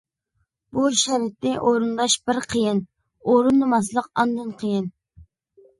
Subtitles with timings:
[0.77, 2.81] بۇ شەرتنى ئورۇنداش بىر قىيىن،
[3.35, 4.91] ئورۇندىماسلىق ئاندىن قىيىن.